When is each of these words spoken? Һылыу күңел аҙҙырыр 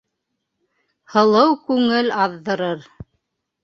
Һылыу 1.15 1.55
күңел 1.69 2.13
аҙҙырыр 2.27 2.93